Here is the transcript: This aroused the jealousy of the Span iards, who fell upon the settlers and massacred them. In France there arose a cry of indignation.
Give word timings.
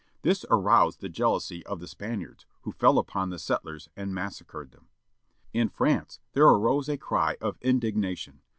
This 0.23 0.47
aroused 0.49 1.01
the 1.01 1.09
jealousy 1.09 1.63
of 1.67 1.79
the 1.79 1.87
Span 1.87 2.21
iards, 2.21 2.45
who 2.63 2.71
fell 2.71 2.97
upon 2.97 3.29
the 3.29 3.37
settlers 3.37 3.87
and 3.95 4.15
massacred 4.15 4.71
them. 4.71 4.87
In 5.53 5.69
France 5.69 6.19
there 6.33 6.47
arose 6.47 6.89
a 6.89 6.97
cry 6.97 7.37
of 7.39 7.59
indignation. 7.61 8.41